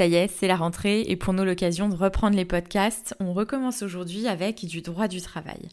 [0.00, 3.14] Ça y est, c'est la rentrée et pour nous l'occasion de reprendre les podcasts.
[3.20, 5.68] On recommence aujourd'hui avec du droit du travail.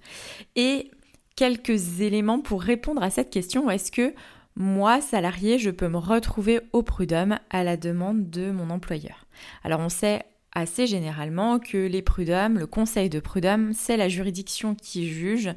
[0.57, 0.91] Et
[1.37, 3.69] quelques éléments pour répondre à cette question.
[3.69, 4.13] Est-ce que
[4.57, 9.27] moi, salarié, je peux me retrouver au prud'homme à la demande de mon employeur?
[9.63, 14.75] Alors on sait assez généralement que les prud'hommes, le conseil de prud'homme, c'est la juridiction
[14.75, 15.51] qui juge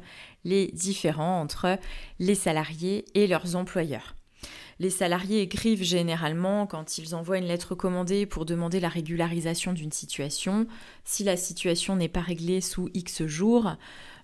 [0.45, 1.77] les différends entre
[2.19, 4.15] les salariés et leurs employeurs.
[4.81, 9.91] Les salariés écrivent généralement quand ils envoient une lettre commandée pour demander la régularisation d'une
[9.91, 10.65] situation.
[11.05, 13.75] Si la situation n'est pas réglée sous X jours,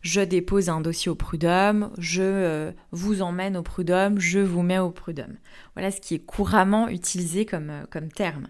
[0.02, 4.80] je dépose un dossier au prud'homme, je euh, vous emmène au prud'homme, je vous mets
[4.80, 5.38] au prud'homme.
[5.75, 8.47] Voilà ce qui est couramment utilisé comme, euh, comme terme.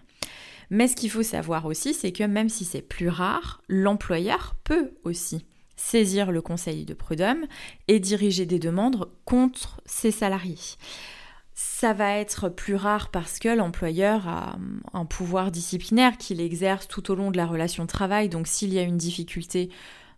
[0.70, 4.92] Mais ce qu'il faut savoir aussi, c'est que même si c'est plus rare, l'employeur peut
[5.04, 5.44] aussi
[5.76, 7.44] saisir le conseil de prud'homme
[7.86, 10.56] et diriger des demandes contre ses salariés.
[11.60, 14.58] Ça va être plus rare parce que l'employeur a
[14.92, 18.28] un pouvoir disciplinaire qu'il exerce tout au long de la relation de travail.
[18.28, 19.68] Donc s'il y a une difficulté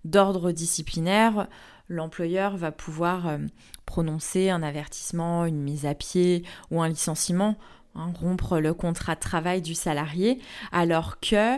[0.05, 1.48] d'ordre disciplinaire,
[1.88, 3.38] l'employeur va pouvoir euh,
[3.86, 7.56] prononcer un avertissement, une mise à pied ou un licenciement,
[7.94, 11.56] hein, rompre le contrat de travail du salarié, alors que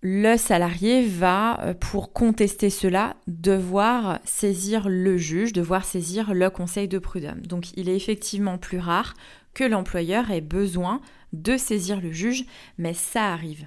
[0.00, 6.88] le salarié va, euh, pour contester cela, devoir saisir le juge, devoir saisir le conseil
[6.88, 7.42] de prud'homme.
[7.42, 9.14] Donc il est effectivement plus rare
[9.54, 11.00] que l'employeur ait besoin
[11.32, 12.44] de saisir le juge,
[12.78, 13.66] mais ça arrive.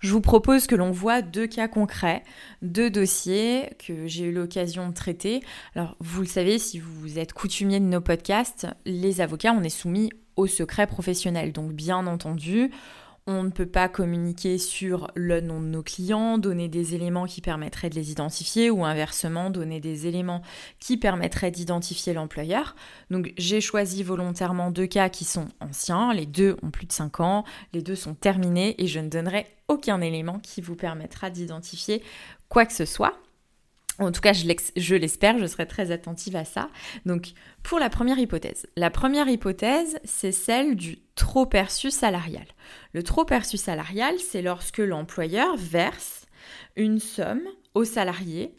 [0.00, 2.22] Je vous propose que l'on voit deux cas concrets,
[2.62, 5.42] deux dossiers que j'ai eu l'occasion de traiter.
[5.74, 9.68] Alors, vous le savez, si vous êtes coutumier de nos podcasts, les avocats, on est
[9.70, 11.52] soumis au secret professionnel.
[11.52, 12.70] Donc, bien entendu,
[13.28, 17.42] on ne peut pas communiquer sur le nom de nos clients, donner des éléments qui
[17.42, 20.40] permettraient de les identifier ou inversement donner des éléments
[20.80, 22.74] qui permettraient d'identifier l'employeur.
[23.10, 27.20] Donc j'ai choisi volontairement deux cas qui sont anciens, les deux ont plus de 5
[27.20, 27.44] ans,
[27.74, 32.02] les deux sont terminés et je ne donnerai aucun élément qui vous permettra d'identifier
[32.48, 33.12] quoi que ce soit.
[33.98, 36.68] En tout cas, je l'espère, je serai très attentive à ça.
[37.04, 37.32] Donc,
[37.62, 38.66] pour la première hypothèse.
[38.76, 42.46] La première hypothèse, c'est celle du trop perçu salarial.
[42.92, 46.26] Le trop perçu salarial, c'est lorsque l'employeur verse
[46.76, 47.42] une somme
[47.74, 48.54] au salarié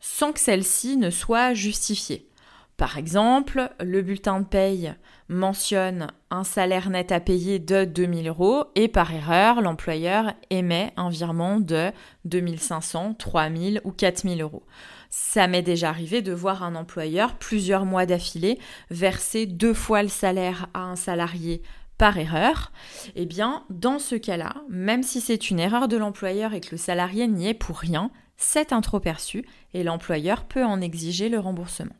[0.00, 2.28] sans que celle-ci ne soit justifiée.
[2.76, 4.94] Par exemple, le bulletin de paye
[5.28, 11.08] mentionne un salaire net à payer de 2000 euros et par erreur, l'employeur émet un
[11.08, 11.90] virement de
[12.24, 14.62] 2500, 3000 ou 4000 euros.
[15.10, 18.58] Ça m'est déjà arrivé de voir un employeur plusieurs mois d'affilée
[18.90, 21.62] verser deux fois le salaire à un salarié
[21.98, 22.72] par erreur,
[23.14, 26.76] eh bien, dans ce cas-là, même si c'est une erreur de l'employeur et que le
[26.76, 31.96] salarié n'y est pour rien, c'est un perçu et l'employeur peut en exiger le remboursement.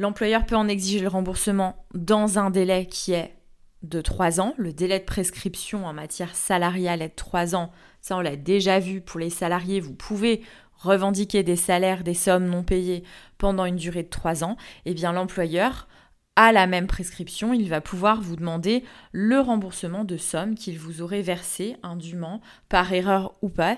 [0.00, 3.34] L'employeur peut en exiger le remboursement dans un délai qui est
[3.82, 4.54] de 3 ans.
[4.56, 7.70] Le délai de prescription en matière salariale est de 3 ans.
[8.00, 9.78] Ça, on l'a déjà vu pour les salariés.
[9.78, 10.40] Vous pouvez
[10.78, 13.04] revendiquer des salaires, des sommes non payées
[13.36, 14.56] pendant une durée de 3 ans.
[14.86, 15.86] Eh bien, l'employeur,
[16.34, 21.02] à la même prescription, il va pouvoir vous demander le remboursement de sommes qu'il vous
[21.02, 22.40] aurait versées indûment,
[22.70, 23.76] par erreur ou pas,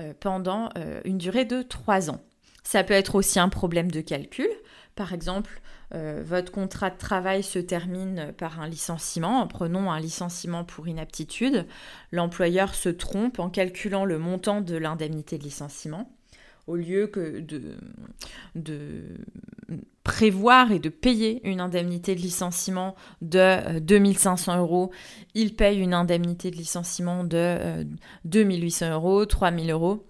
[0.00, 2.20] euh, pendant euh, une durée de 3 ans.
[2.62, 4.48] Ça peut être aussi un problème de calcul.
[4.94, 5.60] Par exemple,
[5.94, 9.46] euh, votre contrat de travail se termine par un licenciement.
[9.46, 11.66] Prenons un licenciement pour inaptitude.
[12.12, 16.12] L'employeur se trompe en calculant le montant de l'indemnité de licenciement.
[16.66, 17.76] Au lieu que de,
[18.54, 19.02] de,
[20.04, 24.90] prévoir et de payer une indemnité de licenciement de 2500 euh, euros,
[25.34, 27.86] il paye une indemnité de licenciement de
[28.26, 30.06] 2800 euh, euros, 3000 euros.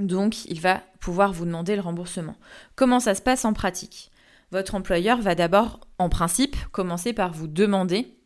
[0.00, 2.34] Donc, il va pouvoir vous demander le remboursement.
[2.76, 4.10] Comment ça se passe en pratique?
[4.52, 8.16] Votre employeur va d'abord, en principe, commencer par vous demander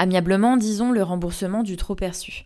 [0.00, 2.44] amiablement, disons, le remboursement du trop perçu.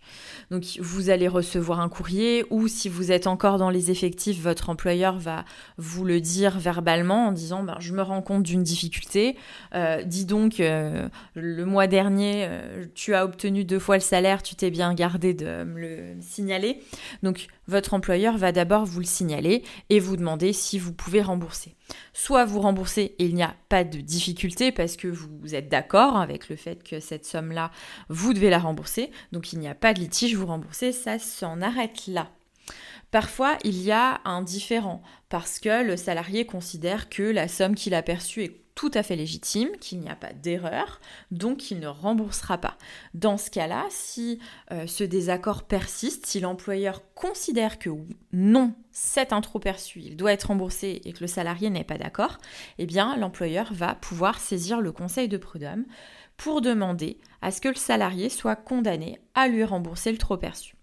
[0.51, 4.69] Donc vous allez recevoir un courrier ou si vous êtes encore dans les effectifs, votre
[4.69, 5.45] employeur va
[5.77, 9.37] vous le dire verbalement en disant ben, je me rends compte d'une difficulté,
[9.73, 14.43] euh, dis donc euh, le mois dernier euh, tu as obtenu deux fois le salaire,
[14.43, 16.81] tu t'es bien gardé de me le signaler.
[17.23, 21.73] Donc votre employeur va d'abord vous le signaler et vous demander si vous pouvez rembourser.
[22.13, 26.17] Soit vous remboursez et il n'y a pas de difficulté parce que vous êtes d'accord
[26.17, 27.71] avec le fait que cette somme-là,
[28.09, 29.11] vous devez la rembourser.
[29.31, 32.29] Donc il n'y a pas de litige, vous remboursez, ça s'en arrête là.
[33.11, 37.93] Parfois, il y a un différent parce que le salarié considère que la somme qu'il
[37.93, 40.99] a perçue est tout à fait légitime, qu'il n'y a pas d'erreur,
[41.31, 42.77] donc il ne remboursera pas.
[43.13, 44.39] Dans ce cas-là, si
[44.71, 47.89] euh, ce désaccord persiste, si l'employeur considère que
[48.33, 51.97] non, c'est un trop perçu, il doit être remboursé et que le salarié n'est pas
[51.97, 52.37] d'accord,
[52.77, 55.85] eh bien l'employeur va pouvoir saisir le conseil de prud'homme
[56.35, 60.74] pour demander à ce que le salarié soit condamné à lui rembourser le trop perçu.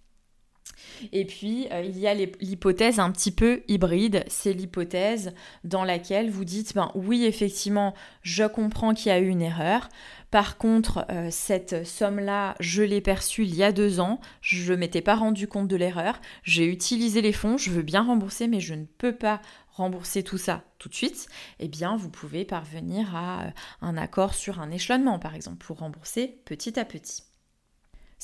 [1.13, 4.25] Et puis, euh, il y a l'hypothèse un petit peu hybride.
[4.29, 5.33] C'est l'hypothèse
[5.65, 9.89] dans laquelle vous dites, ben oui, effectivement, je comprends qu'il y a eu une erreur.
[10.31, 14.19] Par contre, euh, cette somme-là, je l'ai perçue il y a deux ans.
[14.41, 16.21] Je ne m'étais pas rendu compte de l'erreur.
[16.43, 17.59] J'ai utilisé les fonds.
[17.59, 19.41] Je veux bien rembourser, mais je ne peux pas
[19.73, 21.29] rembourser tout ça tout de suite,
[21.59, 25.79] eh bien vous pouvez parvenir à euh, un accord sur un échelonnement par exemple pour
[25.79, 27.23] rembourser petit à petit.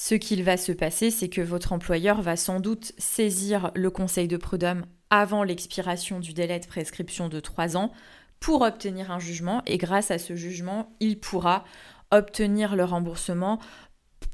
[0.00, 4.28] Ce qu'il va se passer, c'est que votre employeur va sans doute saisir le conseil
[4.28, 7.90] de prud'homme avant l'expiration du délai de prescription de 3 ans
[8.38, 11.64] pour obtenir un jugement et grâce à ce jugement, il pourra
[12.12, 13.58] obtenir le remboursement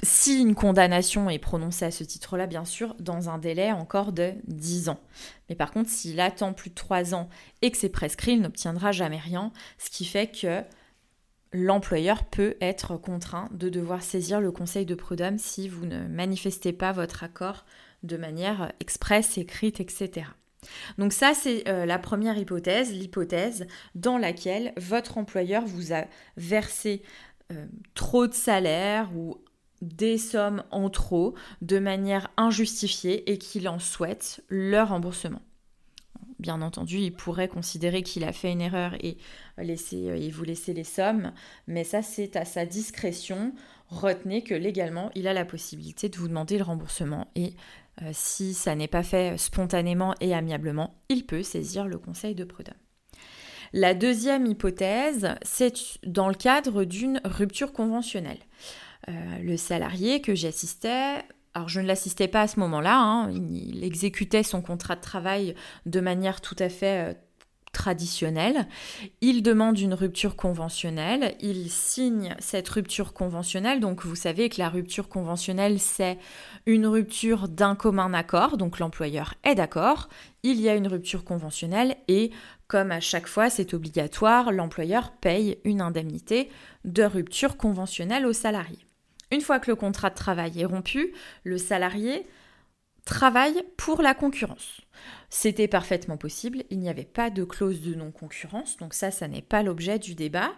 [0.02, 4.34] si une condamnation est prononcée à ce titre-là, bien sûr, dans un délai encore de
[4.46, 5.00] 10 ans.
[5.48, 7.30] Mais par contre, s'il attend plus de 3 ans
[7.62, 10.62] et que c'est prescrit, il n'obtiendra jamais rien, ce qui fait que
[11.54, 16.72] l'employeur peut être contraint de devoir saisir le conseil de prud'homme si vous ne manifestez
[16.72, 17.64] pas votre accord
[18.02, 20.26] de manière expresse, écrite, etc.
[20.98, 26.06] Donc ça, c'est euh, la première hypothèse, l'hypothèse dans laquelle votre employeur vous a
[26.36, 27.02] versé
[27.52, 29.36] euh, trop de salaire ou
[29.80, 35.42] des sommes en trop de manière injustifiée et qu'il en souhaite le remboursement.
[36.44, 39.16] Bien entendu, il pourrait considérer qu'il a fait une erreur et,
[39.56, 41.32] laisser, euh, et vous laisser les sommes,
[41.66, 43.54] mais ça c'est à sa discrétion.
[43.88, 47.54] Retenez que légalement, il a la possibilité de vous demander le remboursement et
[48.02, 52.44] euh, si ça n'est pas fait spontanément et amiablement, il peut saisir le conseil de
[52.44, 52.74] prud'homme.
[53.72, 55.72] La deuxième hypothèse, c'est
[56.06, 58.40] dans le cadre d'une rupture conventionnelle.
[59.08, 61.22] Euh, le salarié que j'assistais
[61.54, 63.30] alors je ne l'assistais pas à ce moment-là, hein.
[63.30, 65.54] il, exécutait son contrat de travail
[65.86, 67.14] de manière tout à fait euh,
[67.72, 68.66] traditionnelle.
[69.20, 74.68] Il demande une rupture conventionnelle, il signe cette rupture conventionnelle, donc vous savez que la
[74.68, 76.18] rupture conventionnelle c'est
[76.66, 80.08] une rupture d'un commun accord, donc l'employeur est d'accord,
[80.42, 82.30] il y a une rupture conventionnelle et
[82.66, 86.48] comme à chaque fois c'est obligatoire, l'employeur paye une indemnité
[86.84, 88.78] de rupture conventionnelle au salarié.
[89.34, 92.24] Une fois que le contrat de travail est rompu, le salarié
[93.04, 94.80] travaille pour la concurrence.
[95.28, 99.42] C'était parfaitement possible, il n'y avait pas de clause de non-concurrence, donc ça, ça n'est
[99.42, 100.52] pas l'objet du débat.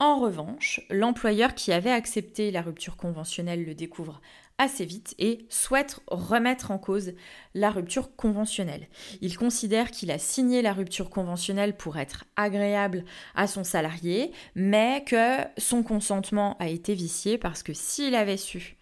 [0.00, 4.20] En revanche, l'employeur qui avait accepté la rupture conventionnelle le découvre
[4.58, 7.12] assez vite et souhaite remettre en cause
[7.54, 8.88] la rupture conventionnelle.
[9.20, 15.04] Il considère qu'il a signé la rupture conventionnelle pour être agréable à son salarié, mais
[15.06, 18.78] que son consentement a été vicié parce que s'il avait su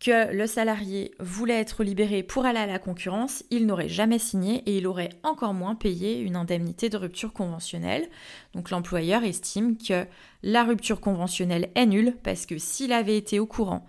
[0.00, 4.62] que le salarié voulait être libéré pour aller à la concurrence, il n'aurait jamais signé
[4.64, 8.08] et il aurait encore moins payé une indemnité de rupture conventionnelle.
[8.54, 10.06] Donc l'employeur estime que
[10.42, 13.86] la rupture conventionnelle est nulle parce que s'il avait été au courant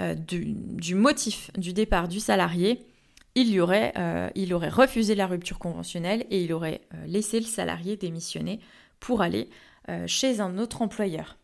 [0.00, 2.86] euh, du, motif du départ du salarié,
[3.34, 4.30] il, y aurait, euh,
[4.68, 8.60] refusé la rupture conventionnelle et il aurait euh, laissé le salarié démissionner
[9.00, 9.48] pour aller
[10.04, 11.38] chez un autre employeur.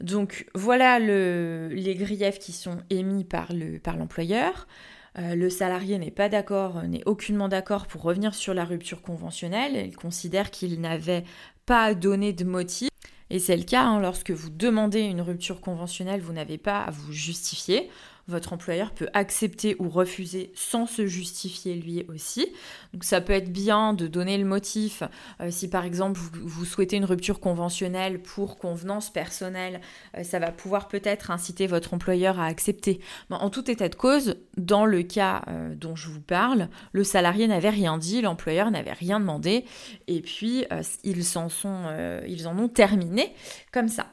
[0.00, 3.52] Donc voilà les griefs qui sont émis par
[3.96, 4.66] l'employeur.
[5.14, 9.86] Par le salarié n'est pas d'accord, n'est aucunement d'accord pour revenir sur la rupture conventionnelle.
[9.86, 11.22] Il considère qu'il n'avait
[11.64, 12.89] pas donné de motif.
[13.30, 16.90] Et c'est le cas hein, lorsque vous demandez une rupture conventionnelle, vous n'avez pas à
[16.90, 17.88] vous justifier.
[18.30, 22.46] Votre employeur peut accepter ou refuser sans se justifier lui aussi.
[22.92, 25.02] Donc ça peut être bien de donner le motif
[25.40, 29.80] euh, si par exemple vous, souhaitez une rupture conventionnelle pour convenance personnelle,
[30.16, 33.00] euh, ça va pouvoir peut-être inciter votre employeur à accepter.
[33.30, 37.46] en tout état de cause, dans le cas euh, dont je vous parle, le salarié
[37.48, 39.64] n'avait rien dit, l'employeur n'avait rien demandé
[40.06, 40.64] et puis
[41.04, 43.34] ils, en ont terminé
[43.72, 44.06] comme ça.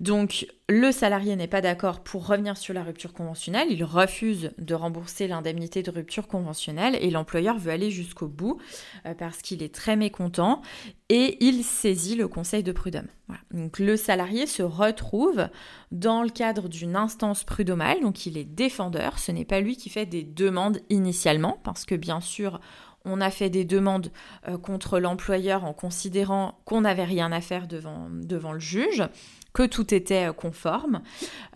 [0.00, 4.74] Donc le salarié n'est pas d'accord pour revenir sur la rupture conventionnelle, il refuse de
[4.74, 8.58] rembourser l'indemnité de rupture conventionnelle et l'employeur veut aller jusqu'au bout
[9.06, 10.62] euh, parce qu'il est très mécontent
[11.08, 13.08] et il saisit le conseil de prud'homme.
[13.52, 15.48] Donc le salarié se retrouve
[15.92, 19.90] dans le cadre d'une instance prud'homale, donc il est défendeur, ce n'est pas lui qui
[19.90, 22.60] fait des demandes initialement parce que bien sûr
[23.04, 24.10] on a fait des demandes
[24.48, 28.08] euh, contre l'employeur en considérant qu'on n'avait rien à faire devant,
[28.52, 29.04] le juge
[29.52, 31.02] que tout était euh, conforme.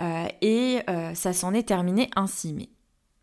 [0.01, 0.81] Euh, et
[1.15, 2.53] ça s'en est terminé ainsi.
[2.53, 2.69] Mais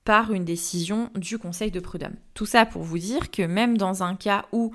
[0.03, 2.15] par une décision du Conseil de prud'homme.
[2.35, 4.71] Tout ça pour vous dire que même dans un cas où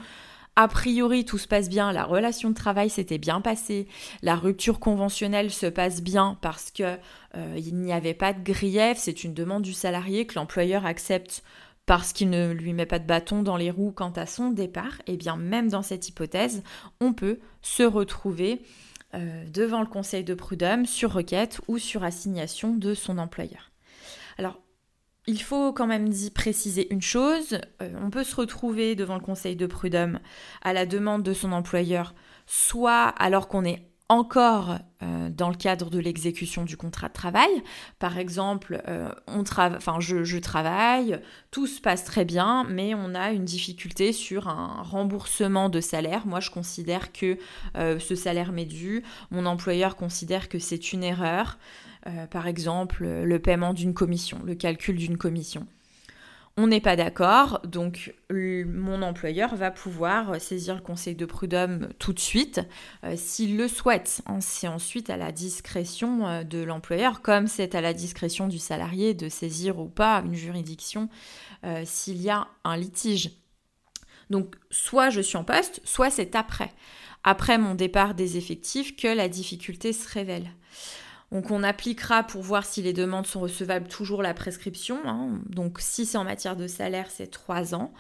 [0.57, 3.87] a priori tout se passe bien, la relation de travail s'était bien passée,
[4.23, 6.99] la rupture conventionnelle se passe bien parce que
[7.37, 11.43] euh, il n'y avait pas de grief, c'est une demande du salarié que l'employeur accepte
[11.91, 15.01] parce qu'il ne lui met pas de bâton dans les roues quant à son départ,
[15.09, 16.63] et eh bien même dans cette hypothèse,
[17.01, 18.63] on peut se retrouver
[19.15, 23.73] euh, devant le conseil de prud'homme sur requête ou sur assignation de son employeur.
[24.39, 24.61] Alors,
[25.27, 29.57] il faut quand même préciser une chose, euh, on peut se retrouver devant le conseil
[29.57, 30.21] de prud'homme
[30.63, 32.15] à la demande de son employeur,
[32.47, 37.51] soit alors qu'on est encore euh, dans le cadre de l'exécution du contrat de travail.
[37.99, 41.19] Par exemple, euh, on enfin, je, travaille,
[41.51, 46.27] tout se passe très bien, mais on a une difficulté sur un remboursement de salaire.
[46.27, 47.39] Moi, je considère que
[47.77, 49.03] euh, ce salaire m'est dû.
[49.31, 51.59] Mon employeur considère que c'est une erreur.
[52.31, 55.67] par exemple, le paiement d'une commission, le calcul d'une commission.
[56.57, 62.13] On n'est pas d'accord, donc mon employeur va pouvoir saisir le conseil de prud'homme tout
[62.13, 62.61] de suite
[63.05, 64.21] euh, s'il le souhaite.
[64.41, 69.15] C'est ensuite à la discrétion euh, de l'employeur, comme c'est à la discrétion du salarié
[69.15, 71.09] de saisir ou pas une juridiction
[71.65, 73.31] euh, s'il y a un litige.
[74.29, 76.73] Donc soit je suis en poste, soit c'est après,
[77.25, 80.51] après mon départ des effectifs que la difficulté se révèle.
[81.33, 84.99] Donc on appliquera pour voir si les demandes sont recevables toujours la prescription.
[85.05, 85.41] Hein.
[85.47, 87.93] Donc si c'est en matière de salaire, c'est trois ans.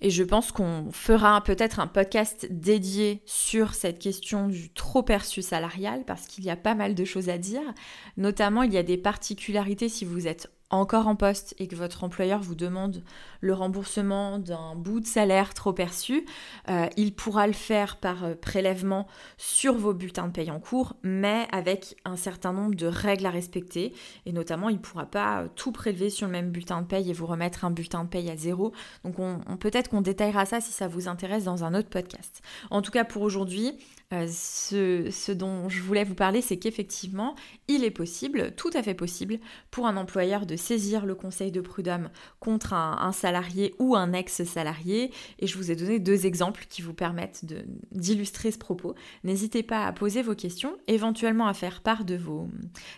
[0.00, 5.42] Et je pense qu'on fera peut-être un podcast dédié sur cette question du trop perçu
[5.42, 7.74] salarial parce qu'il y a pas mal de choses à dire.
[8.16, 12.04] Notamment, il y a des particularités si vous êtes encore en poste et que votre
[12.04, 13.02] employeur vous demande
[13.40, 16.26] le remboursement d'un bout de salaire trop perçu,
[16.68, 19.06] euh, il pourra le faire par euh, prélèvement
[19.38, 23.30] sur vos bulletins de paye en cours, mais avec un certain nombre de règles à
[23.30, 23.94] respecter.
[24.26, 27.08] Et notamment, il ne pourra pas euh, tout prélever sur le même bulletin de paye
[27.08, 28.72] et vous remettre un bulletin de paye à zéro.
[29.04, 32.42] Donc on, peut-être qu'on détaillera ça si ça vous intéresse dans un autre podcast.
[32.70, 33.78] En tout cas, pour aujourd'hui,
[34.10, 37.34] ce, ce, dont je voulais vous parler, c'est qu'effectivement,
[37.68, 39.38] il est possible, tout à fait possible,
[39.70, 42.08] pour un employeur de saisir le conseil de prud'homme
[42.40, 45.12] contre un, salarié ou un ex-salarié.
[45.40, 47.44] Et je vous ai donné deux exemples qui vous permettent
[47.92, 48.94] d'illustrer ce propos.
[49.24, 52.48] N'hésitez pas à poser vos questions, éventuellement à faire part de vos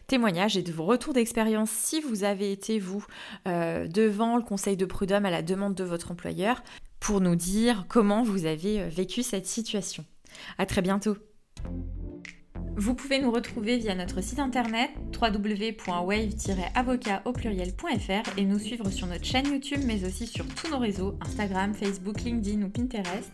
[0.06, 3.04] témoignages et de vos retours d'expérience si vous avez été, vous,
[3.48, 6.62] euh, devant le conseil de prud'homme à la demande de votre employeur
[7.00, 10.04] pour nous dire comment vous avez euh, vécu cette situation.
[10.58, 11.16] À très bientôt.
[12.76, 19.06] Vous pouvez nous retrouver via notre site internet www.wave-avocat au pluriel.fr et nous suivre sur
[19.06, 23.32] notre chaîne YouTube mais aussi sur tous nos réseaux Instagram, Facebook, LinkedIn ou Pinterest.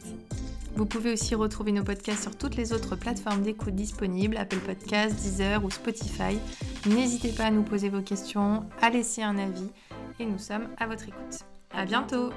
[0.74, 5.16] Vous pouvez aussi retrouver nos podcasts sur toutes les autres plateformes d'écoute disponibles, Apple Podcasts,
[5.16, 6.38] Deezer ou Spotify.
[6.86, 9.70] N'hésitez pas à nous poser vos questions, à laisser un avis
[10.18, 11.40] et nous sommes à votre écoute.
[11.70, 12.30] À bientôt